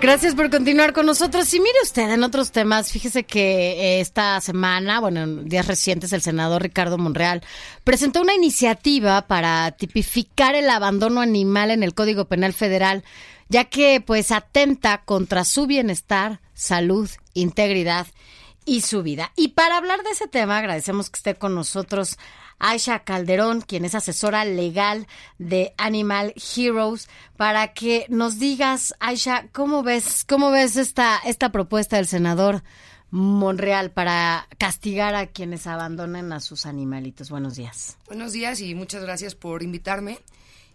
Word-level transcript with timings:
Gracias 0.00 0.34
por 0.34 0.50
continuar 0.50 0.92
con 0.92 1.06
nosotros. 1.06 1.52
Y 1.54 1.58
mire 1.58 1.78
usted, 1.82 2.10
en 2.10 2.22
otros 2.22 2.52
temas, 2.52 2.92
fíjese 2.92 3.24
que 3.24 3.72
eh, 3.72 4.00
esta 4.00 4.40
semana, 4.42 5.00
bueno, 5.00 5.22
en 5.22 5.48
días 5.48 5.66
recientes, 5.66 6.12
el 6.12 6.20
senador 6.20 6.62
Ricardo 6.62 6.98
Monreal 6.98 7.42
presentó 7.82 8.20
una 8.20 8.34
iniciativa 8.34 9.26
para 9.26 9.72
tipificar 9.72 10.54
el 10.54 10.68
abandono 10.68 11.22
animal 11.22 11.70
en 11.70 11.82
el 11.82 11.94
Código 11.94 12.26
Penal 12.26 12.52
Federal, 12.52 13.04
ya 13.48 13.64
que 13.64 14.02
pues 14.04 14.32
atenta 14.32 15.02
contra 15.04 15.44
su 15.44 15.66
bienestar, 15.66 16.40
salud, 16.52 17.08
integridad 17.32 18.06
y 18.66 18.82
su 18.82 19.02
vida. 19.02 19.32
Y 19.36 19.48
para 19.48 19.78
hablar 19.78 20.02
de 20.02 20.10
ese 20.10 20.28
tema, 20.28 20.58
agradecemos 20.58 21.08
que 21.08 21.16
esté 21.16 21.34
con 21.36 21.54
nosotros 21.54 22.18
Aisha 22.58 23.04
Calderón, 23.04 23.60
quien 23.60 23.84
es 23.84 23.94
asesora 23.94 24.44
legal 24.44 25.06
de 25.38 25.72
Animal 25.78 26.34
Heroes, 26.36 27.08
para 27.36 27.72
que 27.72 28.06
nos 28.08 28.38
digas, 28.38 28.94
Aisha, 29.00 29.48
¿cómo 29.52 29.82
ves, 29.82 30.24
cómo 30.28 30.50
ves 30.50 30.76
esta, 30.76 31.18
esta 31.24 31.50
propuesta 31.50 31.96
del 31.96 32.06
senador 32.06 32.62
Monreal 33.10 33.92
para 33.92 34.48
castigar 34.58 35.14
a 35.14 35.28
quienes 35.28 35.66
abandonen 35.66 36.32
a 36.32 36.40
sus 36.40 36.66
animalitos? 36.66 37.30
Buenos 37.30 37.56
días. 37.56 37.96
Buenos 38.06 38.32
días 38.32 38.60
y 38.60 38.74
muchas 38.74 39.02
gracias 39.02 39.34
por 39.34 39.62
invitarme. 39.62 40.18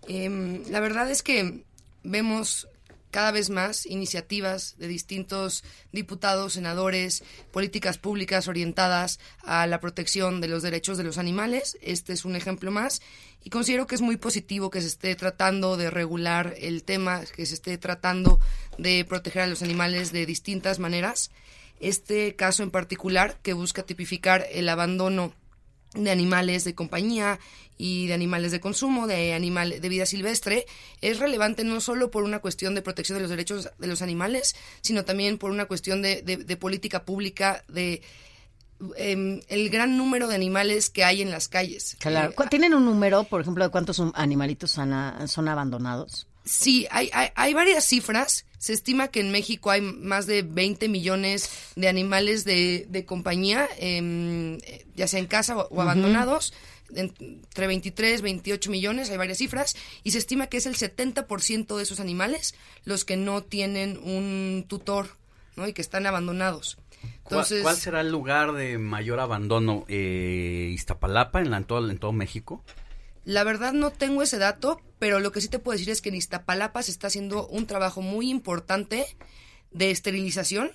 Em, 0.07 0.63
la 0.69 0.79
verdad 0.79 1.11
es 1.11 1.23
que 1.23 1.65
vemos 2.03 2.67
cada 3.11 3.31
vez 3.31 3.49
más 3.49 3.85
iniciativas 3.85 4.75
de 4.77 4.87
distintos 4.87 5.63
diputados, 5.91 6.53
senadores, 6.53 7.23
políticas 7.51 7.97
públicas 7.97 8.47
orientadas 8.47 9.19
a 9.43 9.67
la 9.67 9.79
protección 9.79 10.41
de 10.41 10.47
los 10.47 10.63
derechos 10.63 10.97
de 10.97 11.03
los 11.03 11.17
animales. 11.17 11.77
Este 11.81 12.13
es 12.13 12.25
un 12.25 12.35
ejemplo 12.35 12.71
más 12.71 13.01
y 13.43 13.49
considero 13.49 13.87
que 13.87 13.95
es 13.95 14.01
muy 14.01 14.17
positivo 14.17 14.69
que 14.69 14.81
se 14.81 14.87
esté 14.87 15.15
tratando 15.15 15.77
de 15.77 15.89
regular 15.89 16.55
el 16.57 16.83
tema, 16.83 17.23
que 17.35 17.45
se 17.45 17.55
esté 17.55 17.77
tratando 17.77 18.39
de 18.77 19.05
proteger 19.05 19.43
a 19.43 19.47
los 19.47 19.61
animales 19.61 20.11
de 20.11 20.25
distintas 20.25 20.79
maneras. 20.79 21.31
Este 21.79 22.35
caso 22.35 22.63
en 22.63 22.71
particular 22.71 23.39
que 23.41 23.53
busca 23.53 23.83
tipificar 23.83 24.45
el 24.51 24.69
abandono 24.69 25.33
de 25.93 26.11
animales 26.11 26.63
de 26.63 26.75
compañía 26.75 27.39
y 27.77 28.07
de 28.07 28.13
animales 28.13 28.51
de 28.51 28.59
consumo, 28.59 29.07
de 29.07 29.33
animal 29.33 29.81
de 29.81 29.89
vida 29.89 30.05
silvestre, 30.05 30.65
es 31.01 31.19
relevante 31.19 31.63
no 31.63 31.81
solo 31.81 32.11
por 32.11 32.23
una 32.23 32.39
cuestión 32.39 32.75
de 32.75 32.81
protección 32.81 33.17
de 33.17 33.21
los 33.21 33.29
derechos 33.29 33.69
de 33.77 33.87
los 33.87 34.01
animales, 34.01 34.55
sino 34.81 35.03
también 35.03 35.37
por 35.37 35.51
una 35.51 35.65
cuestión 35.65 36.01
de, 36.01 36.21
de, 36.21 36.57
política 36.57 37.05
pública, 37.05 37.63
de 37.67 38.01
em, 38.97 39.41
el 39.47 39.69
gran 39.69 39.97
número 39.97 40.27
de 40.27 40.35
animales 40.35 40.89
que 40.89 41.03
hay 41.03 41.21
en 41.21 41.31
las 41.31 41.47
calles. 41.47 41.97
Claro. 41.99 42.31
Eh, 42.31 42.47
¿Tienen 42.49 42.73
un 42.73 42.85
número, 42.85 43.23
por 43.23 43.41
ejemplo, 43.41 43.63
de 43.63 43.71
cuántos 43.71 44.01
animalitos 44.13 44.71
son, 44.71 44.93
son 45.27 45.47
abandonados? 45.47 46.27
Sí, 46.43 46.87
hay, 46.89 47.09
hay, 47.13 47.29
hay, 47.35 47.53
varias 47.53 47.85
cifras. 47.85 48.45
Se 48.57 48.73
estima 48.73 49.09
que 49.09 49.19
en 49.19 49.31
México 49.31 49.71
hay 49.71 49.81
más 49.81 50.25
de 50.25 50.41
20 50.41 50.89
millones 50.89 51.49
de 51.75 51.87
animales 51.87 52.45
de, 52.45 52.85
de 52.89 53.05
compañía, 53.05 53.67
em, 53.77 54.57
ya 54.95 55.07
sea 55.07 55.19
en 55.19 55.27
casa 55.27 55.57
o, 55.57 55.81
abandonados. 55.81 56.53
Entre 56.93 57.67
23, 57.67 58.21
28 58.21 58.69
millones, 58.69 59.09
hay 59.09 59.17
varias 59.17 59.37
cifras. 59.37 59.75
Y 60.03 60.11
se 60.11 60.17
estima 60.17 60.47
que 60.47 60.57
es 60.57 60.65
el 60.65 60.75
70% 60.75 61.77
de 61.77 61.83
esos 61.83 61.99
animales 61.99 62.55
los 62.83 63.05
que 63.05 63.17
no 63.17 63.43
tienen 63.43 63.97
un 64.03 64.65
tutor 64.67 65.09
¿no? 65.55 65.67
y 65.67 65.73
que 65.73 65.81
están 65.81 66.05
abandonados. 66.05 66.77
Entonces, 67.23 67.63
¿Cuál, 67.63 67.77
será 67.77 68.01
el 68.01 68.11
lugar 68.11 68.51
de 68.51 68.77
mayor 68.77 69.19
abandono? 69.19 69.85
Eh, 69.87 70.69
¿Iztapalapa 70.73 71.39
en, 71.39 71.51
la, 71.51 71.57
en, 71.57 71.63
todo, 71.63 71.89
en 71.89 71.97
todo 71.97 72.11
México? 72.11 72.63
La 73.23 73.43
verdad 73.43 73.73
no 73.73 73.91
tengo 73.91 74.23
ese 74.23 74.37
dato, 74.37 74.81
pero 74.99 75.19
lo 75.19 75.31
que 75.31 75.41
sí 75.41 75.47
te 75.47 75.59
puedo 75.59 75.77
decir 75.77 75.91
es 75.91 76.01
que 76.01 76.09
en 76.09 76.15
Iztapalapa 76.15 76.81
se 76.83 76.91
está 76.91 77.07
haciendo 77.07 77.47
un 77.47 77.67
trabajo 77.67 78.01
muy 78.01 78.29
importante 78.29 79.05
de 79.71 79.91
esterilización. 79.91 80.71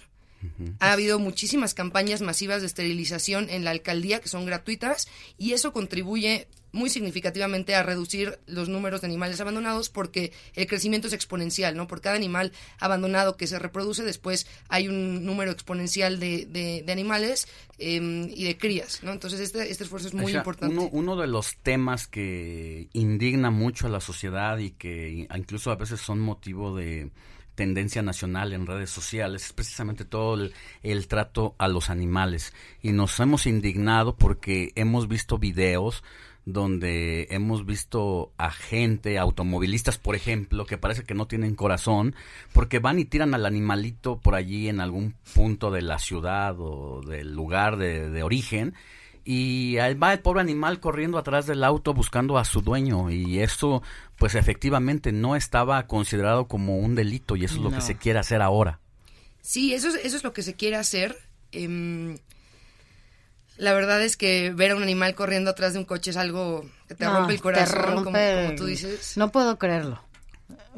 Ha 0.78 0.92
habido 0.92 1.18
muchísimas 1.18 1.74
campañas 1.74 2.20
masivas 2.20 2.60
de 2.60 2.68
esterilización 2.68 3.50
en 3.50 3.64
la 3.64 3.72
alcaldía 3.72 4.20
que 4.20 4.28
son 4.28 4.46
gratuitas 4.46 5.08
y 5.38 5.52
eso 5.52 5.72
contribuye 5.72 6.46
muy 6.76 6.90
significativamente 6.90 7.74
a 7.74 7.82
reducir 7.82 8.38
los 8.46 8.68
números 8.68 9.00
de 9.00 9.08
animales 9.08 9.40
abandonados 9.40 9.88
porque 9.88 10.32
el 10.54 10.66
crecimiento 10.66 11.08
es 11.08 11.12
exponencial, 11.12 11.76
¿no? 11.76 11.88
Por 11.88 12.00
cada 12.00 12.14
animal 12.14 12.52
abandonado 12.78 13.36
que 13.36 13.46
se 13.46 13.58
reproduce, 13.58 14.04
después 14.04 14.46
hay 14.68 14.88
un 14.88 15.24
número 15.24 15.50
exponencial 15.50 16.20
de, 16.20 16.46
de, 16.46 16.92
animales 16.92 17.48
em, 17.78 18.28
y 18.30 18.44
de 18.44 18.56
crías, 18.56 19.02
¿no? 19.02 19.12
Entonces 19.12 19.40
este, 19.40 19.70
este 19.70 19.84
esfuerzo 19.84 20.08
es 20.08 20.14
muy 20.14 20.32
importante. 20.32 20.74
Uno, 20.74 20.88
uno 20.92 21.16
de 21.16 21.26
los 21.26 21.56
temas 21.56 22.06
que 22.06 22.88
indigna 22.92 23.50
mucho 23.50 23.86
a 23.86 23.90
la 23.90 24.00
sociedad 24.00 24.58
y 24.58 24.70
que 24.70 25.26
incluso 25.34 25.70
a 25.70 25.76
veces 25.76 26.00
son 26.00 26.20
motivo 26.20 26.76
de 26.76 27.10
tendencia 27.56 28.02
nacional 28.02 28.52
en 28.52 28.66
redes 28.66 28.90
sociales 28.90 29.46
es 29.46 29.52
precisamente 29.52 30.04
todo 30.04 30.38
el, 30.82 31.08
trato 31.08 31.56
a 31.58 31.66
los 31.66 31.90
animales 31.90 32.52
y 32.82 32.92
nos 32.92 33.18
hemos 33.18 33.46
indignado 33.46 34.14
porque 34.16 34.70
hemos 34.76 35.08
visto 35.08 35.38
videos 35.38 36.04
donde 36.46 37.26
hemos 37.30 37.66
visto 37.66 38.32
a 38.38 38.52
gente, 38.52 39.18
automovilistas, 39.18 39.98
por 39.98 40.14
ejemplo, 40.14 40.64
que 40.64 40.78
parece 40.78 41.02
que 41.02 41.12
no 41.12 41.26
tienen 41.26 41.56
corazón, 41.56 42.14
porque 42.52 42.78
van 42.78 43.00
y 43.00 43.04
tiran 43.04 43.34
al 43.34 43.44
animalito 43.44 44.18
por 44.20 44.36
allí 44.36 44.68
en 44.68 44.80
algún 44.80 45.16
punto 45.34 45.72
de 45.72 45.82
la 45.82 45.98
ciudad 45.98 46.54
o 46.58 47.02
del 47.02 47.34
lugar 47.34 47.76
de, 47.76 48.08
de 48.08 48.22
origen, 48.22 48.74
y 49.24 49.78
ahí 49.78 49.94
va 49.94 50.12
el 50.12 50.20
pobre 50.20 50.40
animal 50.40 50.78
corriendo 50.78 51.18
atrás 51.18 51.46
del 51.46 51.64
auto 51.64 51.92
buscando 51.94 52.38
a 52.38 52.44
su 52.44 52.60
dueño, 52.60 53.10
y 53.10 53.40
esto, 53.40 53.82
pues 54.16 54.36
efectivamente 54.36 55.10
no 55.10 55.34
estaba 55.34 55.84
considerado 55.88 56.46
como 56.46 56.78
un 56.78 56.94
delito, 56.94 57.34
y 57.34 57.44
eso 57.44 57.56
es 57.56 57.60
lo 57.60 57.72
que 57.72 57.80
se 57.80 57.96
quiere 57.96 58.20
hacer 58.20 58.40
ahora. 58.40 58.78
Sí, 59.42 59.74
eso 59.74 59.88
es, 59.88 59.96
eso 59.96 60.16
es 60.16 60.22
lo 60.22 60.32
que 60.32 60.42
se 60.42 60.54
quiere 60.54 60.76
hacer. 60.76 61.16
Eh, 61.50 62.18
la 63.56 63.72
verdad 63.72 64.02
es 64.02 64.16
que 64.16 64.52
ver 64.52 64.72
a 64.72 64.76
un 64.76 64.82
animal 64.82 65.14
corriendo 65.14 65.50
atrás 65.50 65.72
de 65.72 65.78
un 65.78 65.84
coche 65.84 66.10
es 66.10 66.16
algo 66.16 66.68
que 66.88 66.94
te 66.94 67.06
rompe 67.06 67.34
el 67.34 67.40
corazón, 67.40 68.04
Como, 68.04 68.18
tú 68.56 68.66
dices. 68.66 69.16
No 69.16 69.32
puedo 69.32 69.58
creerlo. 69.58 70.00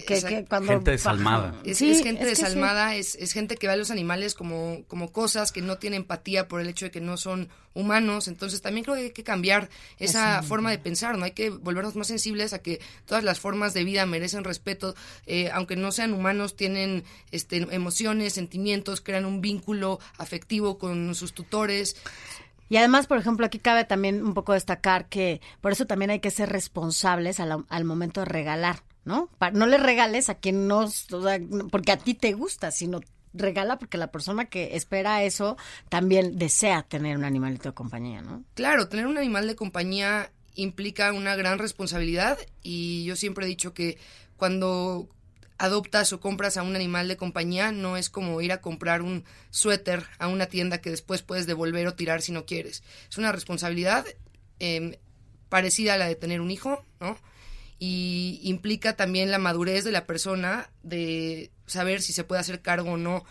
Que, 0.06 0.47
cuando 0.49 0.72
gente 0.72 0.93
desalmada. 0.93 1.55
Es, 1.65 1.78
gente 1.81 2.25
desalmada, 2.25 2.94
es, 2.94 3.33
gente 3.33 3.56
que 3.56 3.66
ve 3.66 3.72
a 3.72 3.77
los 3.77 3.91
animales 3.91 4.34
como, 4.34 4.84
como 4.87 5.11
cosas, 5.11 5.50
que 5.50 5.61
no 5.61 5.77
tiene 5.78 5.97
empatía 5.97 6.47
por 6.47 6.61
el 6.61 6.69
hecho 6.69 6.87
de 6.87 6.91
que 6.93 7.00
no 7.00 7.16
son 7.16 7.49
humanos. 7.75 8.28
Entonces 8.28 8.62
también 8.62 8.84
creo 8.84 8.97
que 8.97 9.03
hay 9.03 9.10
que 9.10 9.25
cambiar 9.25 9.69
esa 9.99 10.43
forma 10.43 10.71
de 10.71 10.78
pensar, 10.78 11.19
¿no? 11.19 11.25
Hay 11.25 11.33
que 11.33 11.50
volvernos 11.50 11.97
más 11.97 12.06
sensibles 12.06 12.53
a 12.53 12.60
que 12.60 12.81
todas 13.06 13.25
las 13.25 13.41
formas 13.41 13.75
de 13.75 13.84
vida 13.84 14.06
merecen 14.06 14.45
respeto, 14.45 14.95
eh, 15.27 15.50
aunque 15.53 15.77
no 15.77 15.91
sean 15.91 16.15
humanos, 16.15 16.56
tienen 16.56 17.05
este, 17.33 17.56
emociones, 17.56 18.34
sentimientos, 18.34 19.00
crean 19.00 19.27
un 19.27 19.41
vínculo 19.41 19.99
afectivo 20.16 20.78
con 20.78 21.15
sus 21.16 21.33
tutores. 21.33 21.97
Y 22.68 22.76
además, 22.76 23.06
por 23.06 23.18
ejemplo, 23.18 23.46
aquí 23.46 23.58
cabe 23.58 23.84
también 23.84 24.24
un 24.24 24.34
poco 24.34 24.52
destacar 24.52 25.08
que 25.08 25.40
por 25.60 25.72
eso 25.72 25.86
también 25.86 26.10
hay 26.10 26.20
que 26.20 26.30
ser 26.30 26.50
responsables 26.50 27.40
al, 27.40 27.64
al 27.68 27.84
momento 27.84 28.20
de 28.20 28.26
regalar, 28.26 28.82
¿no? 29.04 29.30
no 29.53 29.66
le 29.66 29.78
regales 29.78 30.28
a 30.28 30.34
quien 30.34 30.68
no, 30.68 30.88
porque 31.70 31.92
a 31.92 31.97
ti 31.98 32.15
te 32.15 32.32
gusta, 32.32 32.70
sino 32.70 33.00
regala 33.34 33.78
porque 33.78 33.98
la 33.98 34.10
persona 34.10 34.47
que 34.47 34.76
espera 34.76 35.22
eso 35.22 35.56
también 35.88 36.38
desea 36.38 36.82
tener 36.82 37.16
un 37.16 37.24
animalito 37.24 37.70
de 37.70 37.74
compañía, 37.74 38.22
¿no? 38.22 38.44
Claro, 38.54 38.88
tener 38.88 39.06
un 39.06 39.18
animal 39.18 39.47
de 39.47 39.54
compañía 39.54 40.30
implica 40.54 41.12
una 41.12 41.36
gran 41.36 41.59
responsabilidad 41.59 42.38
y 42.62 43.04
yo 43.04 43.16
siempre 43.16 43.47
he 43.47 43.48
dicho 43.48 43.74
que 43.74 43.98
cuando 44.36 45.09
adoptas 45.59 46.13
o 46.13 46.21
compras 46.21 46.57
a 46.57 46.63
un 46.63 46.77
animal 46.77 47.09
de 47.09 47.16
compañía 47.16 47.72
no 47.72 47.97
es 47.97 48.09
como 48.09 48.41
ir 48.41 48.53
a 48.53 48.60
comprar 48.60 49.03
un 49.03 49.25
suéter 49.51 50.05
a 50.19 50.28
una 50.28 50.47
tienda 50.47 50.81
que 50.81 50.91
después 50.91 51.22
puedes 51.22 51.47
devolver 51.47 51.87
o 51.89 51.95
tirar 51.95 52.22
si 52.22 52.33
no 52.33 52.47
quieres. 52.47 52.83
Es 53.10 53.19
una 53.19 53.33
responsabilidad 53.33 54.07
em, 54.60 54.95
parecida 55.49 55.95
a 55.95 55.99
la 55.99 56.07
de 56.07 56.15
tener 56.15 56.41
un 56.41 56.51
hijo, 56.51 56.84
¿no? 57.01 57.19
Y 57.81 58.41
implica 58.43 58.97
también 58.97 59.31
la 59.31 59.39
madurez 59.39 59.84
de 59.84 59.93
la 59.93 60.07
persona 60.07 60.71
de 60.83 61.51
saber 61.66 62.03
si 62.03 62.13
se 62.13 62.25
puede 62.25 62.41
hacer 62.41 62.63
cargo 62.63 62.93
o 62.93 62.97
no 62.97 63.25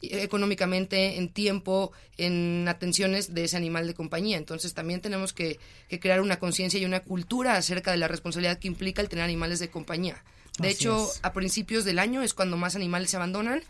económicamente, 0.00 1.16
en 1.16 1.28
tiempo, 1.28 1.90
en 2.18 2.68
atenciones 2.68 3.34
de 3.34 3.42
ese 3.44 3.56
animal 3.56 3.88
de 3.88 3.94
compañía. 3.94 4.36
Entonces 4.36 4.72
también 4.72 5.00
tenemos 5.00 5.32
que, 5.32 5.58
que 5.88 5.98
crear 5.98 6.20
una 6.20 6.38
conciencia 6.38 6.78
y 6.78 6.84
una 6.84 7.00
cultura 7.00 7.56
acerca 7.56 7.90
de 7.90 7.96
la 7.96 8.06
responsabilidad 8.06 8.58
que 8.58 8.68
implica 8.68 9.02
el 9.02 9.08
tener 9.08 9.24
animales 9.24 9.58
de 9.58 9.70
compañía 9.70 10.22
De 10.58 10.68
Así 10.68 10.76
hecho, 10.76 11.04
es. 11.10 11.20
a 11.22 11.32
principios 11.32 11.84
del 11.84 11.98
año 11.98 12.20
es 12.22 12.34
cuando 12.34 12.56
más 12.56 12.76
animales 12.76 13.10
se 13.10 13.16
abandonan, 13.16 13.62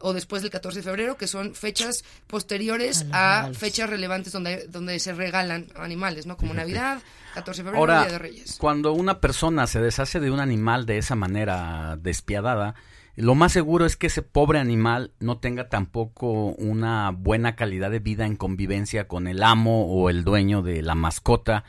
o 0.00 0.12
después 0.12 0.42
del 0.42 0.50
14 0.50 0.80
de 0.80 0.82
febrero, 0.82 1.16
que 1.16 1.26
son 1.26 1.54
fechas 1.54 2.04
posteriores 2.26 3.06
A 3.12 3.50
fechas 3.54 3.88
relevantes 3.90 4.32
donde, 4.32 4.66
donde 4.68 4.98
se 5.00 5.12
regalan 5.14 5.66
animales, 5.76 6.26
¿no? 6.26 6.36
Como 6.36 6.52
Navidad, 6.54 7.02
14 7.34 7.62
de 7.62 7.64
febrero, 7.64 7.78
Ahora, 7.80 8.02
Día 8.02 8.12
de 8.12 8.18
Reyes. 8.18 8.56
cuando 8.58 8.92
una 8.92 9.20
persona 9.20 9.66
se 9.66 9.80
deshace 9.80 10.20
de 10.20 10.30
un 10.30 10.40
animal 10.40 10.86
de 10.86 10.98
esa 10.98 11.14
manera 11.14 11.96
despiadada, 12.00 12.74
lo 13.16 13.34
más 13.34 13.52
seguro 13.52 13.86
es 13.86 13.96
que 13.96 14.08
ese 14.08 14.22
pobre 14.22 14.58
animal 14.58 15.12
no 15.20 15.38
tenga 15.38 15.68
tampoco 15.68 16.48
una 16.58 17.10
buena 17.10 17.54
calidad 17.54 17.90
de 17.90 18.00
vida 18.00 18.26
en 18.26 18.36
convivencia 18.36 19.06
con 19.06 19.28
el 19.28 19.42
amo 19.42 19.86
o 19.86 20.10
el 20.10 20.24
dueño 20.24 20.62
de 20.62 20.82
la 20.82 20.94
mascota, 20.96 21.64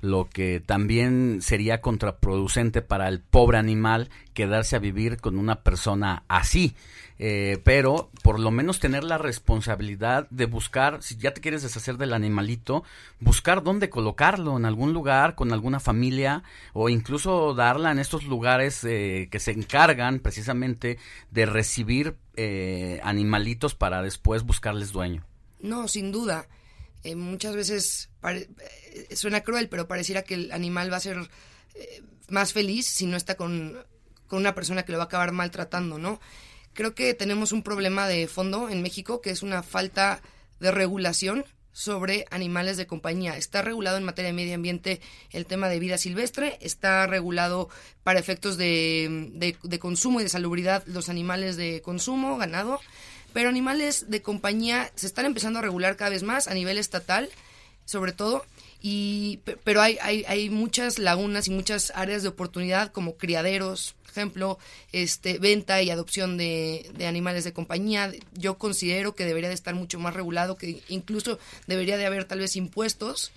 lo 0.00 0.28
que 0.28 0.60
también 0.64 1.40
sería 1.40 1.80
contraproducente 1.80 2.82
para 2.82 3.08
el 3.08 3.20
pobre 3.20 3.58
animal 3.58 4.10
quedarse 4.34 4.76
a 4.76 4.80
vivir 4.80 5.18
con 5.20 5.38
una 5.38 5.62
persona 5.62 6.24
así. 6.28 6.74
Eh, 7.18 7.60
pero 7.62 8.10
por 8.22 8.40
lo 8.40 8.50
menos 8.50 8.80
tener 8.80 9.04
la 9.04 9.18
responsabilidad 9.18 10.28
de 10.30 10.46
buscar, 10.46 11.02
si 11.02 11.16
ya 11.16 11.32
te 11.32 11.40
quieres 11.40 11.62
deshacer 11.62 11.96
del 11.96 12.12
animalito, 12.12 12.82
buscar 13.20 13.62
dónde 13.62 13.88
colocarlo, 13.88 14.56
en 14.56 14.64
algún 14.64 14.92
lugar, 14.92 15.36
con 15.36 15.52
alguna 15.52 15.78
familia, 15.78 16.42
o 16.72 16.88
incluso 16.88 17.54
darla 17.54 17.92
en 17.92 18.00
estos 18.00 18.24
lugares 18.24 18.82
eh, 18.84 19.28
que 19.30 19.38
se 19.38 19.52
encargan 19.52 20.18
precisamente 20.18 20.98
de 21.30 21.46
recibir 21.46 22.16
eh, 22.36 23.00
animalitos 23.04 23.74
para 23.74 24.02
después 24.02 24.42
buscarles 24.42 24.90
dueño. 24.92 25.24
No, 25.60 25.86
sin 25.86 26.10
duda. 26.10 26.48
Eh, 27.04 27.14
muchas 27.16 27.54
veces 27.54 28.08
eh, 28.24 29.14
suena 29.14 29.42
cruel, 29.42 29.68
pero 29.68 29.86
pareciera 29.86 30.22
que 30.22 30.34
el 30.34 30.52
animal 30.52 30.90
va 30.92 30.96
a 30.96 31.00
ser 31.00 31.18
eh, 31.74 32.02
más 32.28 32.52
feliz 32.52 32.86
si 32.86 33.06
no 33.06 33.16
está 33.16 33.36
con, 33.36 33.76
con 34.26 34.38
una 34.40 34.54
persona 34.54 34.84
que 34.84 34.92
lo 34.92 34.98
va 34.98 35.04
a 35.04 35.06
acabar 35.06 35.32
maltratando, 35.32 35.98
¿no? 35.98 36.20
Creo 36.72 36.94
que 36.94 37.14
tenemos 37.14 37.52
un 37.52 37.62
problema 37.62 38.08
de 38.08 38.26
fondo 38.26 38.68
en 38.68 38.82
México, 38.82 39.20
que 39.20 39.30
es 39.30 39.42
una 39.42 39.62
falta 39.62 40.20
de 40.60 40.70
regulación 40.72 41.44
sobre 41.72 42.24
animales 42.30 42.76
de 42.76 42.86
compañía. 42.86 43.36
Está 43.36 43.60
regulado 43.62 43.96
en 43.98 44.04
materia 44.04 44.28
de 44.28 44.32
medio 44.32 44.54
ambiente 44.54 45.00
el 45.30 45.44
tema 45.46 45.68
de 45.68 45.78
vida 45.80 45.98
silvestre, 45.98 46.56
está 46.60 47.06
regulado 47.06 47.68
para 48.02 48.18
efectos 48.20 48.56
de, 48.56 49.30
de- 49.34 49.56
de 49.62 49.78
consumo 49.78 50.20
y 50.20 50.22
de 50.22 50.28
salubridad 50.28 50.84
los 50.86 51.08
animales 51.08 51.56
de 51.56 51.82
consumo, 51.82 52.38
ganado, 52.38 52.80
pero 53.34 53.50
animales 53.50 54.06
de 54.08 54.22
compañía 54.22 54.90
se 54.94 55.06
están 55.06 55.26
empezando 55.26 55.58
a 55.58 55.62
regular 55.62 55.96
cada 55.96 56.08
vez 56.10 56.22
más 56.22 56.48
a 56.48 56.54
nivel 56.54 56.78
estatal, 56.78 57.28
sobre 57.84 58.12
todo, 58.12 58.46
y, 58.80 59.38
pe- 59.44 59.58
pero 59.62 59.82
hay, 59.82 59.98
hay, 60.00 60.24
hay 60.26 60.48
muchas 60.48 60.98
lagunas 60.98 61.48
y 61.48 61.50
muchas 61.50 61.92
áreas 61.94 62.22
de 62.22 62.28
oportunidad 62.28 62.92
como 62.92 63.16
criaderos, 63.16 63.94
por 64.02 64.10
ejemplo, 64.12 64.58
este, 64.92 65.38
venta 65.38 65.82
y 65.82 65.90
adopción 65.90 66.36
de, 66.36 66.88
de 66.96 67.06
animales 67.06 67.44
de 67.44 67.52
compañía. 67.52 68.12
Yo 68.34 68.56
considero 68.56 69.14
que 69.14 69.24
debería 69.26 69.48
de 69.48 69.54
estar 69.54 69.74
mucho 69.74 69.98
más 69.98 70.14
regulado, 70.14 70.56
que 70.56 70.82
incluso 70.88 71.38
debería 71.66 71.96
de 71.98 72.06
haber 72.06 72.24
tal 72.24 72.38
vez 72.38 72.56
impuestos 72.56 73.32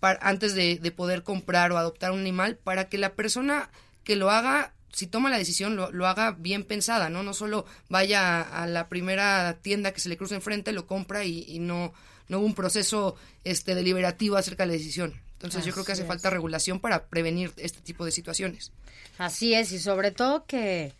para, 0.00 0.20
antes 0.26 0.54
de, 0.54 0.78
de 0.78 0.90
poder 0.92 1.22
comprar 1.24 1.72
o 1.72 1.78
adoptar 1.78 2.12
un 2.12 2.20
animal 2.20 2.56
para 2.56 2.88
que 2.88 2.96
la 2.98 3.14
persona 3.14 3.70
que 4.04 4.16
lo 4.16 4.30
haga, 4.30 4.72
si 4.94 5.06
toma 5.06 5.28
la 5.28 5.38
decisión, 5.38 5.76
lo, 5.76 5.90
lo 5.90 6.06
haga 6.06 6.32
bien 6.38 6.64
pensada, 6.64 7.10
¿no? 7.10 7.22
No 7.22 7.34
solo 7.34 7.66
vaya 7.88 8.40
a, 8.40 8.62
a 8.62 8.66
la 8.66 8.88
primera 8.88 9.58
tienda 9.60 9.92
que 9.92 10.00
se 10.00 10.08
le 10.08 10.16
cruce 10.16 10.36
enfrente, 10.36 10.72
lo 10.72 10.86
compra 10.86 11.24
y, 11.24 11.44
y 11.48 11.58
no, 11.58 11.92
no 12.28 12.38
hubo 12.38 12.46
un 12.46 12.54
proceso 12.54 13.16
este, 13.42 13.74
deliberativo 13.74 14.36
acerca 14.36 14.62
de 14.62 14.68
la 14.68 14.72
decisión. 14.74 15.14
Entonces 15.34 15.64
yo 15.64 15.72
creo 15.72 15.84
que 15.84 15.92
hace 15.92 16.02
es. 16.02 16.08
falta 16.08 16.30
regulación 16.30 16.80
para 16.80 17.06
prevenir 17.06 17.52
este 17.56 17.80
tipo 17.80 18.04
de 18.04 18.12
situaciones. 18.12 18.72
Así 19.18 19.52
es, 19.52 19.72
y 19.72 19.78
sobre 19.78 20.10
todo 20.10 20.46
que 20.46 20.92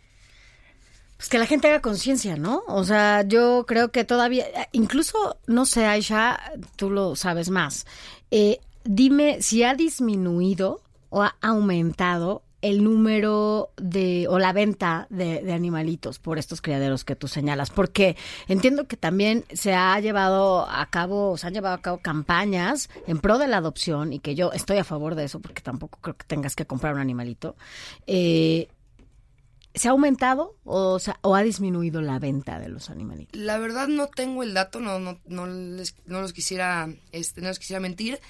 pues 1.17 1.29
que 1.29 1.39
la 1.39 1.47
gente 1.47 1.69
haga 1.69 1.81
conciencia, 1.81 2.37
¿no? 2.37 2.63
O 2.67 2.85
sea, 2.85 3.23
yo 3.23 3.65
creo 3.67 3.91
que 3.91 4.05
todavía, 4.05 4.47
incluso, 4.73 5.39
no 5.47 5.65
sé, 5.65 5.87
Aisha, 5.87 6.41
tú 6.77 6.91
lo 6.91 7.17
sabes 7.17 7.51
más. 7.51 7.87
Eh, 8.31 8.59
dime 8.85 9.41
si 9.41 9.63
ha 9.63 9.75
disminuido 9.75 10.83
o 11.11 11.23
ha 11.23 11.37
aumentado 11.41 12.43
el 12.65 12.83
número 12.83 13.71
de 13.77 14.27
o 14.29 14.39
la 14.39 14.53
venta 14.53 15.07
de, 15.11 15.43
de 15.43 15.53
animalitos 15.53 16.19
por 16.19 16.39
estos 16.39 16.61
criaderos 16.63 17.05
que 17.05 17.15
tú 17.15 17.29
señalas, 17.29 17.71
porque 17.71 18.17
entiendo 18.49 18.87
que 18.89 18.97
también 18.97 19.45
se 19.53 19.75
ha 19.75 19.99
llevado 20.01 20.67
a 20.69 20.87
cabo, 20.91 21.37
se 21.37 21.47
han 21.47 21.55
llevado 21.55 21.75
a 21.75 21.81
cabo 21.83 21.99
campañas 21.99 22.89
en 23.07 23.19
pro 23.19 23.39
de 23.39 23.49
la 23.49 23.59
adopción 23.59 24.13
y 24.13 24.19
que 24.19 24.35
yo 24.35 24.51
estoy 24.53 24.79
a 24.79 24.85
favor 24.85 25.15
de 25.15 25.25
eso 25.25 25.41
porque 25.41 25.61
tampoco 25.63 25.99
creo 26.01 26.17
que 26.17 26.25
tengas 26.27 26.57
que 26.57 26.67
comprar 26.67 26.95
un 26.95 27.01
animalito. 27.01 27.55
Eh, 28.07 28.69
¿Se 29.75 29.89
ha 29.89 29.91
aumentado 29.91 30.55
o, 30.65 31.01
se- 31.01 31.15
o 31.23 31.35
ha 31.35 31.43
disminuido 31.43 32.01
la 32.01 32.21
venta 32.21 32.61
de 32.61 32.69
los 32.69 32.91
animalitos? 32.91 33.41
La 33.41 33.59
verdad 33.59 33.89
no 33.89 34.07
tengo 34.07 34.45
el 34.45 34.55
dato, 34.55 34.79
no, 34.79 35.01
no, 35.01 35.19
no, 35.27 35.47
les, 35.49 35.97
no 36.07 36.21
los 36.21 36.33
quisiera, 36.33 36.89
este, 37.11 37.41
no 37.41 37.49
los 37.49 37.59
quisiera 37.59 37.81
mentir. 37.81 38.21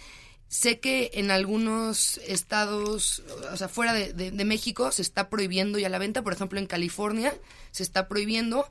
Sé 0.49 0.79
que 0.79 1.11
en 1.14 1.31
algunos 1.31 2.19
estados, 2.19 3.23
o 3.52 3.56
sea, 3.56 3.69
fuera 3.69 3.93
de, 3.93 4.44
México 4.44 4.93
se 4.93 5.02
está 5.02 5.29
prohibiendo 5.29 5.79
ya 5.79 5.88
la 5.88 5.99
venta, 5.99 6.23
por 6.23 6.32
ejemplo 6.32 6.58
en 6.58 6.67
California 6.67 7.35
se 7.70 7.82
está 7.82 8.08
prohibiendo. 8.08 8.69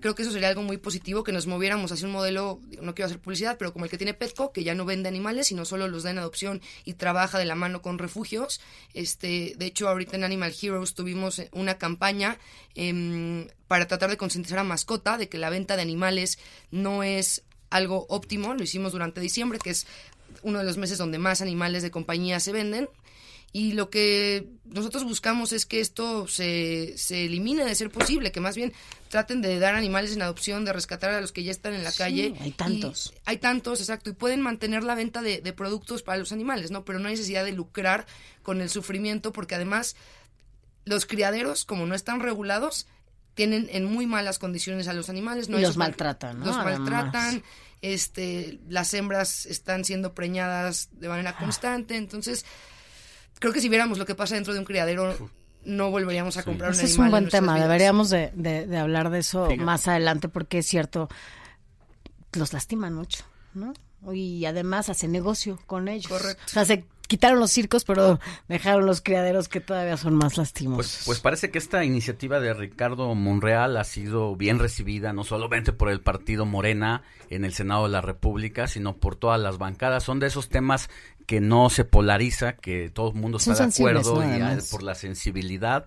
Creo 0.00 0.14
que 0.14 0.22
eso 0.22 0.32
sería 0.32 0.48
algo 0.48 0.62
muy 0.62 0.76
positivo, 0.76 1.24
que 1.24 1.32
nos 1.32 1.46
moviéramos 1.46 1.90
hacia 1.90 2.06
un 2.06 2.12
modelo, 2.12 2.60
no 2.82 2.94
quiero 2.94 3.06
hacer 3.06 3.20
publicidad, 3.20 3.56
pero 3.58 3.72
como 3.72 3.86
el 3.86 3.90
que 3.90 3.96
tiene 3.96 4.12
Petco, 4.12 4.52
que 4.52 4.62
ya 4.62 4.74
no 4.74 4.84
vende 4.84 5.08
animales, 5.08 5.46
sino 5.46 5.64
solo 5.64 5.88
los 5.88 6.02
da 6.02 6.10
en 6.10 6.18
adopción 6.18 6.60
y 6.84 6.94
trabaja 6.94 7.38
de 7.38 7.46
la 7.46 7.54
mano 7.54 7.80
con 7.80 7.98
refugios. 7.98 8.60
Este, 8.92 9.54
de 9.56 9.66
hecho, 9.66 9.88
ahorita 9.88 10.16
en 10.16 10.24
Animal 10.24 10.54
Heroes 10.60 10.94
tuvimos 10.94 11.38
eh, 11.38 11.48
una 11.52 11.78
campaña 11.78 12.38
em, 12.74 13.48
para 13.66 13.88
tratar 13.88 14.10
de 14.10 14.18
concientizar 14.18 14.58
a 14.58 14.64
mascota 14.64 15.16
de 15.16 15.28
que 15.28 15.38
la 15.38 15.48
venta 15.48 15.74
de 15.74 15.82
animales 15.82 16.38
no 16.70 17.02
es 17.02 17.42
algo 17.70 18.06
óptimo. 18.08 18.54
Lo 18.54 18.62
hicimos 18.62 18.92
durante 18.92 19.20
diciembre, 19.20 19.58
que 19.58 19.70
es 19.70 19.86
uno 20.42 20.58
de 20.58 20.64
los 20.64 20.76
meses 20.76 20.98
donde 20.98 21.18
más 21.18 21.40
animales 21.40 21.82
de 21.82 21.90
compañía 21.90 22.40
se 22.40 22.52
venden. 22.52 22.88
Y 23.52 23.74
lo 23.74 23.88
que 23.88 24.48
nosotros 24.64 25.04
buscamos 25.04 25.52
es 25.52 25.64
que 25.64 25.78
esto 25.78 26.26
se, 26.26 26.94
se 26.98 27.26
elimine 27.26 27.64
de 27.64 27.76
ser 27.76 27.88
posible, 27.88 28.32
que 28.32 28.40
más 28.40 28.56
bien 28.56 28.72
traten 29.10 29.42
de 29.42 29.60
dar 29.60 29.76
animales 29.76 30.12
en 30.12 30.22
adopción, 30.22 30.64
de 30.64 30.72
rescatar 30.72 31.10
a 31.12 31.20
los 31.20 31.30
que 31.30 31.44
ya 31.44 31.52
están 31.52 31.72
en 31.72 31.84
la 31.84 31.92
Sí, 31.92 31.98
calle. 31.98 32.34
hay 32.40 32.50
tantos. 32.50 33.12
Y 33.14 33.18
hay 33.26 33.36
tantos, 33.36 33.78
exacto, 33.78 34.10
y 34.10 34.14
pueden 34.14 34.40
mantener 34.40 34.82
la 34.82 34.96
venta 34.96 35.22
de, 35.22 35.40
de 35.40 35.52
productos 35.52 36.02
para 36.02 36.18
los 36.18 36.32
animales, 36.32 36.72
¿no? 36.72 36.84
Pero 36.84 36.98
no 36.98 37.06
hay 37.06 37.14
necesidad 37.14 37.44
de 37.44 37.52
lucrar 37.52 38.06
con 38.42 38.60
el 38.60 38.70
sufrimiento, 38.70 39.32
porque 39.32 39.54
además 39.54 39.94
los 40.84 41.06
criaderos, 41.06 41.64
como 41.64 41.86
no 41.86 41.94
están 41.94 42.18
regulados, 42.18 42.88
tienen 43.34 43.68
en 43.70 43.84
muy 43.84 44.06
malas 44.06 44.40
condiciones 44.40 44.88
a 44.88 44.92
los 44.94 45.08
animales. 45.08 45.48
No 45.48 45.60
Y 45.60 45.62
los 45.62 45.76
maltratan, 45.76 46.40
¿no? 46.40 46.46
Los 46.46 46.56
Además. 46.56 46.80
maltratan, 46.80 47.42
este, 47.92 48.60
las 48.68 48.94
hembras 48.94 49.46
están 49.46 49.84
siendo 49.84 50.14
preñadas 50.14 50.88
de 50.92 51.08
manera 51.08 51.36
constante, 51.36 51.96
entonces 51.96 52.44
creo 53.38 53.52
que 53.52 53.60
si 53.60 53.68
viéramos 53.68 53.98
lo 53.98 54.06
que 54.06 54.14
pasa 54.14 54.34
dentro 54.36 54.52
de 54.54 54.58
un 54.60 54.64
criadero, 54.64 55.30
no 55.64 55.90
volveríamos 55.90 56.36
a 56.36 56.42
comprar 56.44 56.70
un 56.70 56.76
Ese 56.76 56.86
es 56.86 56.92
animal 56.92 57.08
un 57.10 57.16
en 57.16 57.22
buen 57.24 57.30
tema, 57.30 57.54
vidas. 57.54 57.68
deberíamos 57.68 58.10
de, 58.10 58.30
de- 58.34 58.66
de 58.66 58.78
hablar 58.78 59.10
de 59.10 59.18
eso 59.18 59.46
Fíjate. 59.46 59.62
más 59.64 59.86
adelante 59.88 60.28
porque 60.28 60.58
es 60.58 60.66
cierto, 60.66 61.08
los 62.32 62.52
lastiman 62.52 62.94
mucho, 62.94 63.24
¿no? 63.54 63.72
Y 64.12 64.44
además 64.44 64.90
hacen 64.90 65.12
negocio 65.12 65.58
con 65.66 65.88
ellos. 65.88 66.08
Correcto. 66.08 66.42
O 66.46 66.48
sea, 66.48 66.64
se 66.66 66.84
quitaron 67.06 67.40
los 67.40 67.50
circos, 67.50 67.84
pero 67.84 68.18
dejaron 68.48 68.86
los 68.86 69.00
criaderos 69.00 69.48
que 69.48 69.60
todavía 69.60 69.96
son 69.96 70.14
más 70.14 70.36
lastimosos. 70.36 70.76
Pues, 70.76 71.02
pues 71.06 71.20
parece 71.20 71.50
que 71.50 71.58
esta 71.58 71.84
iniciativa 71.84 72.40
de 72.40 72.54
Ricardo 72.54 73.14
Monreal 73.14 73.76
ha 73.76 73.84
sido 73.84 74.36
bien 74.36 74.58
recibida, 74.58 75.12
no 75.12 75.24
solamente 75.24 75.72
por 75.72 75.90
el 75.90 76.00
partido 76.00 76.46
Morena 76.46 77.02
en 77.30 77.44
el 77.44 77.52
Senado 77.52 77.84
de 77.84 77.90
la 77.90 78.00
República, 78.00 78.66
sino 78.66 78.96
por 78.96 79.16
todas 79.16 79.40
las 79.40 79.58
bancadas. 79.58 80.04
Son 80.04 80.20
de 80.20 80.26
esos 80.26 80.48
temas 80.48 80.90
que 81.26 81.40
no 81.40 81.70
se 81.70 81.84
polariza, 81.84 82.56
que 82.56 82.90
todo 82.90 83.08
el 83.08 83.14
mundo 83.14 83.38
Son 83.38 83.52
está 83.52 83.66
de 83.66 83.72
acuerdo 83.72 84.22
y 84.22 84.70
por 84.70 84.82
la 84.82 84.94
sensibilidad 84.94 85.86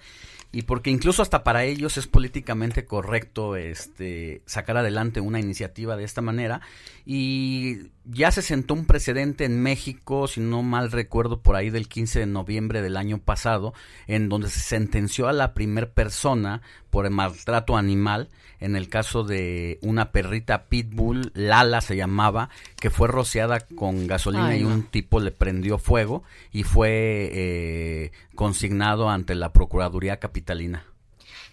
y 0.52 0.62
porque 0.64 0.90
incluso 0.90 1.22
hasta 1.22 1.44
para 1.44 1.66
ellos 1.66 1.98
es 1.98 2.08
políticamente 2.08 2.86
correcto 2.86 3.56
este 3.56 4.42
sacar 4.46 4.78
adelante 4.78 5.20
una 5.20 5.40
iniciativa 5.40 5.98
de 5.98 6.06
esta 6.06 6.22
manera 6.22 6.62
y 7.06 7.90
ya 8.10 8.32
se 8.32 8.42
sentó 8.42 8.74
un 8.74 8.86
precedente 8.86 9.46
en 9.46 9.62
México, 9.62 10.28
si 10.28 10.40
no 10.40 10.64
mal 10.64 10.92
recuerdo 10.92 11.42
por 11.42 11.56
ahí 11.56 11.70
del 11.70 11.88
15 11.88 12.20
de 12.20 12.26
noviembre 12.26 12.82
del 12.82 12.98
año 12.98 13.20
pasado, 13.20 13.74
en 14.08 14.30
donde 14.30 14.50
se 14.50 14.60
sentenció 14.60 15.28
a 15.28 15.34
la 15.34 15.54
primer 15.54 15.92
persona 15.92 16.62
por 16.90 17.06
el 17.06 17.12
maltrato 17.12 17.78
animal 17.78 18.30
en 18.60 18.76
el 18.76 18.90
caso 18.90 19.24
de 19.24 19.78
una 19.82 20.12
perrita 20.12 20.66
pitbull, 20.66 21.32
Lala 21.36 21.82
se 21.82 21.96
llamaba, 21.96 22.50
que 22.80 22.90
fue 22.90 23.08
rociada 23.08 23.60
con 23.60 24.08
gasolina 24.08 24.48
Ay, 24.48 24.62
y 24.62 24.64
no. 24.64 24.70
un 24.70 24.84
tipo 24.84 25.20
le 25.20 25.32
prendió 25.32 25.78
fuego 25.78 26.24
y 26.52 26.64
fue 26.64 27.30
eh, 27.32 28.12
consignado 28.36 29.10
ante 29.10 29.36
la 29.36 29.54
Procuraduría 29.54 30.20
Capitalina. 30.20 30.86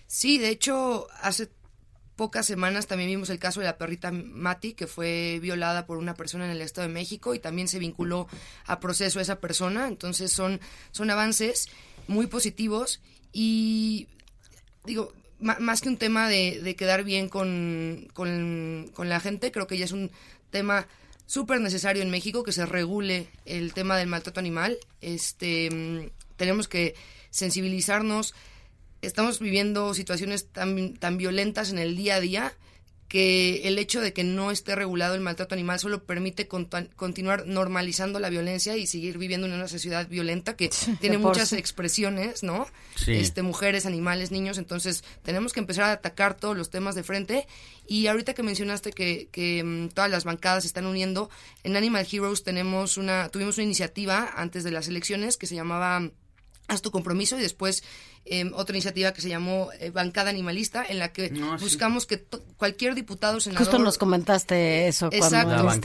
Sí, 0.06 0.38
de 0.38 0.48
hecho, 0.48 1.08
hace 1.20 1.50
pocas 2.16 2.46
semanas 2.46 2.86
también 2.86 3.10
vimos 3.10 3.30
el 3.30 3.38
caso 3.38 3.60
de 3.60 3.66
la 3.66 3.78
perrita 3.78 4.10
Mati, 4.12 4.74
que 4.74 4.86
fue 4.86 5.38
violada 5.40 5.86
por 5.86 5.98
una 5.98 6.14
persona 6.14 6.44
en 6.44 6.50
el 6.50 6.60
Estado 6.60 6.88
de 6.88 6.94
México 6.94 7.34
y 7.34 7.38
también 7.38 7.68
se 7.68 7.78
vinculó 7.78 8.28
a 8.66 8.80
proceso 8.80 9.18
a 9.18 9.22
esa 9.22 9.40
persona. 9.40 9.88
Entonces 9.88 10.32
son, 10.32 10.60
son 10.92 11.10
avances 11.10 11.66
muy 12.06 12.26
positivos 12.26 13.00
y 13.32 14.08
digo, 14.84 15.12
más 15.40 15.80
que 15.80 15.88
un 15.88 15.96
tema 15.96 16.28
de, 16.28 16.74
quedar 16.78 17.04
bien 17.04 17.28
con, 17.28 18.08
con, 18.12 18.90
con, 18.94 19.08
la 19.08 19.20
gente, 19.20 19.52
creo 19.52 19.66
que 19.66 19.76
ya 19.76 19.84
es 19.84 19.92
un 19.92 20.10
tema 20.50 20.86
súper 21.26 21.60
necesario 21.60 22.02
en 22.02 22.10
México 22.10 22.44
que 22.44 22.52
se 22.52 22.66
regule 22.66 23.28
el 23.44 23.72
tema 23.74 23.96
del 23.96 24.08
maltrato 24.08 24.40
animal. 24.40 24.78
Este, 25.00 25.70
mm, 25.70 26.10
tenemos 26.36 26.68
que 26.68 26.94
sensibilizarnos. 27.30 28.34
Estamos 29.04 29.38
viviendo 29.38 29.94
situaciones 29.94 30.48
tan, 30.48 30.94
tan 30.94 31.16
violentas 31.16 31.70
en 31.70 31.78
el 31.78 31.96
día 31.96 32.16
a 32.16 32.20
día 32.20 32.52
que 33.14 33.68
el 33.68 33.78
hecho 33.78 34.00
de 34.00 34.12
que 34.12 34.24
no 34.24 34.50
esté 34.50 34.74
regulado 34.74 35.14
el 35.14 35.20
maltrato 35.20 35.54
animal 35.54 35.78
solo 35.78 36.02
permite 36.02 36.48
continuar 36.48 37.46
normalizando 37.46 38.18
la 38.18 38.28
violencia 38.28 38.76
y 38.76 38.88
seguir 38.88 39.18
viviendo 39.18 39.46
en 39.46 39.52
una 39.52 39.68
sociedad 39.68 40.08
violenta 40.08 40.56
que 40.56 40.68
tiene 41.00 41.18
muchas 41.18 41.52
expresiones, 41.52 42.42
¿no? 42.42 42.66
Este, 43.06 43.42
mujeres, 43.42 43.86
animales, 43.86 44.32
niños, 44.32 44.58
entonces 44.58 45.04
tenemos 45.22 45.52
que 45.52 45.60
empezar 45.60 45.84
a 45.84 45.92
atacar 45.92 46.34
todos 46.34 46.56
los 46.56 46.70
temas 46.70 46.96
de 46.96 47.04
frente. 47.04 47.46
Y 47.86 48.08
ahorita 48.08 48.34
que 48.34 48.42
mencionaste 48.42 48.90
que, 48.90 49.28
que 49.30 49.62
mm, 49.62 49.90
todas 49.90 50.10
las 50.10 50.24
bancadas 50.24 50.64
se 50.64 50.66
están 50.66 50.86
uniendo, 50.86 51.30
en 51.62 51.76
Animal 51.76 52.08
Heroes 52.10 52.42
tenemos 52.42 52.96
una, 52.96 53.28
tuvimos 53.28 53.58
una 53.58 53.64
iniciativa 53.64 54.32
antes 54.34 54.64
de 54.64 54.72
las 54.72 54.88
elecciones 54.88 55.36
que 55.36 55.46
se 55.46 55.54
llamaba 55.54 56.10
Haz 56.68 56.82
tu 56.82 56.90
compromiso 56.90 57.38
y 57.38 57.42
después 57.42 57.82
Em, 58.26 58.52
otra 58.54 58.74
iniciativa 58.74 59.12
que 59.12 59.20
se 59.20 59.28
llamó 59.28 59.68
eh, 59.78 59.90
Bancada 59.90 60.30
Animalista, 60.30 60.82
en 60.88 60.98
la 60.98 61.12
que 61.12 61.28
buscamos 61.60 62.06
que 62.06 62.24
cualquier 62.56 62.94
diputado, 62.94 63.38
senador... 63.38 63.66
Justo 63.66 63.78
nos 63.78 63.98
comentaste 63.98 64.88
eso 64.88 65.10
cuando 65.10 65.78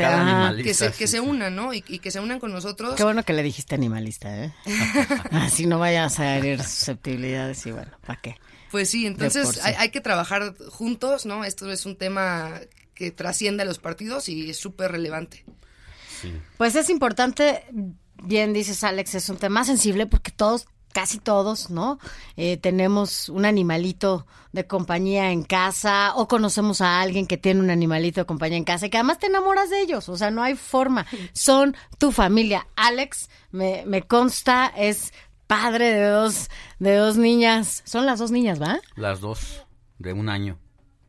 que, 0.63 0.73
se, 0.73 0.93
que 0.93 1.07
se 1.07 1.19
unan, 1.19 1.53
¿no? 1.53 1.73
Y, 1.73 1.81
que 1.81 2.11
se 2.11 2.21
unan 2.21 2.39
con 2.39 2.53
nosotros. 2.53 2.95
Qué 2.95 3.03
bueno 3.03 3.23
que 3.23 3.33
le 3.33 3.43
dijiste 3.43 3.75
animalista, 3.75 4.45
¿eh? 4.45 4.53
Así 5.31 5.65
no 5.65 5.79
vayas 5.79 6.17
a 6.21 6.37
herir 6.37 6.63
susceptibilidades 6.63 7.65
y 7.65 7.71
bueno, 7.71 7.91
¿para 8.05 8.21
qué? 8.21 8.37
Pues 8.71 8.89
sí, 8.89 9.05
entonces 9.05 9.59
hay, 9.61 9.73
hay 9.77 9.89
que 9.89 9.99
trabajar 9.99 10.55
juntos, 10.69 11.25
¿no? 11.25 11.43
Esto 11.43 11.69
es 11.69 11.85
un 11.85 11.97
tema 11.97 12.61
que 12.93 13.11
trasciende 13.11 13.63
a 13.63 13.65
los 13.65 13.79
partidos 13.79 14.29
y 14.29 14.49
es 14.49 14.57
súper 14.57 14.93
relevante. 14.93 15.43
Pues 16.57 16.75
es 16.75 16.89
importante, 16.89 17.65
bien 18.23 18.53
dices 18.53 18.83
Alex, 18.83 19.15
es 19.15 19.29
un 19.29 19.37
tema 19.37 19.63
sensible 19.63 20.05
porque 20.05 20.31
todos 20.31 20.67
casi 20.91 21.19
todos, 21.19 21.69
¿no? 21.69 21.99
Eh, 22.35 22.57
tenemos 22.57 23.29
un 23.29 23.45
animalito 23.45 24.25
de 24.51 24.65
compañía 24.65 25.31
en 25.31 25.43
casa 25.43 26.13
o 26.15 26.27
conocemos 26.27 26.81
a 26.81 27.01
alguien 27.01 27.27
que 27.27 27.37
tiene 27.37 27.59
un 27.59 27.69
animalito 27.69 28.21
de 28.21 28.25
compañía 28.25 28.57
en 28.57 28.63
casa 28.63 28.87
y 28.87 28.89
que 28.89 28.97
además 28.97 29.19
te 29.19 29.27
enamoras 29.27 29.69
de 29.69 29.81
ellos, 29.81 30.09
o 30.09 30.17
sea, 30.17 30.31
no 30.31 30.41
hay 30.41 30.55
forma, 30.55 31.05
son 31.33 31.75
tu 31.97 32.11
familia. 32.11 32.67
Alex, 32.75 33.29
me, 33.51 33.83
me 33.85 34.01
consta, 34.01 34.73
es 34.75 35.13
padre 35.47 35.93
de 35.93 36.07
dos, 36.07 36.49
de 36.79 36.95
dos 36.95 37.17
niñas, 37.17 37.83
son 37.85 38.05
las 38.05 38.19
dos 38.19 38.31
niñas, 38.31 38.61
¿va? 38.61 38.79
Las 38.95 39.21
dos, 39.21 39.63
de 39.99 40.13
un 40.13 40.29
año 40.29 40.57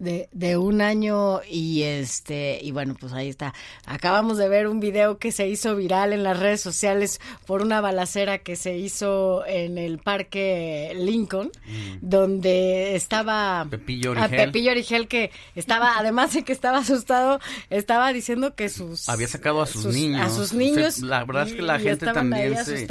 de, 0.01 0.29
de 0.33 0.57
un 0.57 0.81
año 0.81 1.43
y 1.49 1.83
este 1.83 2.59
y 2.61 2.73
bueno 2.73 2.97
pues 2.99 3.13
ahí 3.13 3.29
está 3.29 3.55
acabamos 3.85 4.39
de 4.39 4.49
ver 4.49 4.67
un 4.67 4.81
video 4.81 5.19
que 5.19 5.31
se 5.31 5.47
hizo 5.47 5.77
viral 5.77 6.15
en 6.15 6.23
las 6.23 6.41
redes 6.41 6.63
sociales 6.63 7.21
por 7.47 7.61
una 7.61 7.83
balacera 7.83 8.39
que 8.39 8.57
se 8.57 8.79
hizo 8.79 9.45
en 9.47 9.77
el 9.77 9.99
parque 9.99 10.93
Lincoln 10.97 11.53
mm. 11.67 11.99
donde 12.01 12.97
estaba 12.97 13.67
Pepillo 13.71 14.13
Origel. 14.13 14.31
Pepillo 14.31 14.73
Origel 14.73 15.07
que 15.07 15.31
estaba 15.55 15.99
además 15.99 16.33
de 16.33 16.45
que 16.45 16.53
estaba 16.53 16.79
asustado 16.79 17.39
estaba 17.69 18.11
diciendo 18.15 18.55
que 18.55 18.71
sus 18.71 19.07
había 19.07 19.29
sacado 19.29 19.61
a 19.61 19.67
sus, 19.67 19.85
niños 19.95 20.23
a 20.23 20.31
sus 20.31 20.55
niños 20.55 21.01
la 21.01 21.25
verdad 21.25 21.47
es 21.47 21.53
que 21.53 21.63
la 21.63 21.79
gente 21.79 22.07
también 22.07 22.57
se 22.65 22.89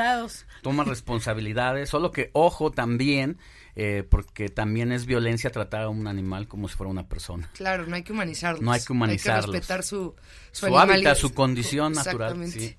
toma 0.61 0.83
responsabilidades 0.83 1.89
solo 1.89 2.11
que 2.11 2.29
ojo 2.33 2.69
también 2.69 3.39
eh, 3.81 4.03
porque 4.03 4.49
también 4.49 4.91
es 4.91 5.05
violencia 5.05 5.51
tratar 5.51 5.83
a 5.83 5.89
un 5.89 6.05
animal 6.05 6.49
como 6.49 6.67
si 6.67 6.75
fuera 6.75 6.91
una 6.91 7.07
persona. 7.07 7.49
Claro, 7.53 7.87
no 7.87 7.95
hay 7.95 8.03
que 8.03 8.11
humanizarlos. 8.11 8.61
No 8.61 8.73
hay 8.73 8.81
que 8.81 8.91
humanizarlos. 8.91 9.45
Hay 9.45 9.51
que 9.51 9.57
respetar 9.57 9.83
su, 9.83 10.15
su, 10.51 10.77
hábitat, 10.77 11.15
su 11.15 11.33
condición 11.33 11.93
natural. 11.93 12.45
Sí. 12.49 12.75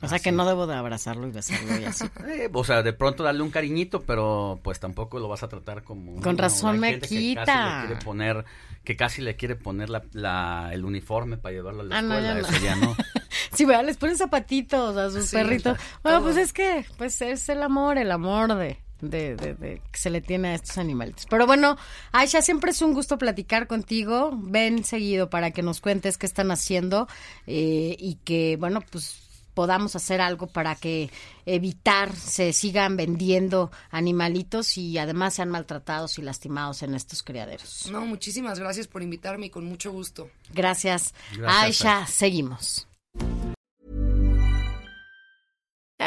O 0.00 0.06
sea 0.06 0.20
que 0.20 0.30
no 0.30 0.46
debo 0.46 0.68
de 0.68 0.76
abrazarlo 0.76 1.26
y 1.26 1.32
besarlo 1.32 1.76
y 1.76 1.86
así. 1.86 2.04
Eh, 2.28 2.48
o 2.52 2.62
sea, 2.62 2.84
de 2.84 2.92
pronto 2.92 3.24
darle 3.24 3.42
un 3.42 3.50
cariñito, 3.50 4.02
pero 4.02 4.60
pues 4.62 4.78
tampoco 4.78 5.18
lo 5.18 5.26
vas 5.26 5.42
a 5.42 5.48
tratar 5.48 5.82
como... 5.82 6.20
Con 6.20 6.38
razón 6.38 6.78
me 6.78 7.00
quita. 7.00 7.42
Que 7.42 7.44
casi 7.44 7.80
le 7.80 7.86
quiere 7.86 8.04
poner, 8.04 8.44
que 8.84 8.96
casi 8.96 9.22
le 9.22 9.34
quiere 9.34 9.56
poner 9.56 9.90
la, 9.90 10.70
el 10.72 10.84
uniforme 10.84 11.36
para 11.36 11.52
llevarlo 11.52 11.80
a 11.80 11.84
la 11.84 11.96
ah, 11.96 12.00
escuela, 12.00 12.38
eso 12.38 12.64
ya 12.64 12.76
no. 12.76 12.96
sí, 13.52 13.64
vea, 13.64 13.82
les 13.82 13.96
ponen 13.96 14.16
zapatitos 14.16 14.96
a 14.96 15.10
sus 15.10 15.32
perritos. 15.32 15.76
Bueno, 16.04 16.22
pues 16.22 16.36
es 16.36 16.52
que, 16.52 16.86
pues 16.96 17.20
es 17.22 17.48
el 17.48 17.60
amor, 17.60 17.98
el 17.98 18.12
amor 18.12 18.54
de 18.54 18.78
de, 19.02 19.36
de, 19.36 19.82
que 19.90 19.98
se 19.98 20.08
le 20.08 20.22
tiene 20.22 20.48
a 20.48 20.54
estos 20.54 20.78
animales. 20.78 21.26
Pero 21.28 21.46
bueno, 21.46 21.76
Aisha, 22.12 22.40
siempre 22.40 22.70
es 22.70 22.80
un 22.80 22.94
gusto 22.94 23.18
platicar 23.18 23.66
contigo. 23.66 24.30
Ven 24.34 24.84
seguido 24.84 25.28
para 25.28 25.50
que 25.50 25.62
nos 25.62 25.80
cuentes 25.80 26.16
qué 26.16 26.26
están 26.26 26.50
haciendo 26.50 27.08
eh, 27.46 27.96
y 27.98 28.14
que, 28.24 28.56
bueno, 28.58 28.80
pues 28.90 29.18
podamos 29.54 29.94
hacer 29.96 30.20
algo 30.20 30.46
para 30.46 30.74
que 30.76 31.10
evitar 31.44 32.14
se 32.16 32.52
sigan 32.52 32.96
vendiendo 32.96 33.70
animalitos 33.90 34.78
y 34.78 34.96
además 34.98 35.34
sean 35.34 35.50
maltratados 35.50 36.18
y 36.18 36.22
lastimados 36.22 36.82
en 36.82 36.94
estos 36.94 37.22
criaderos. 37.22 37.88
No, 37.90 38.06
muchísimas 38.06 38.58
gracias 38.58 38.86
por 38.86 39.02
invitarme 39.02 39.46
y 39.46 39.50
con 39.50 39.66
mucho 39.66 39.92
gusto. 39.92 40.30
Gracias. 40.54 41.12
Aisha, 41.46 42.06
seguimos. 42.06 42.86